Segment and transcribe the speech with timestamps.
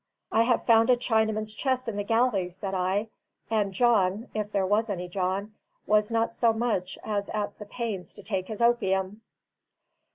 [0.31, 3.09] "I have found a Chinaman's chest in the galley," said I,
[3.51, 5.53] "and John (if there was any John)
[5.85, 9.21] was not so much as at the pains to take his opium."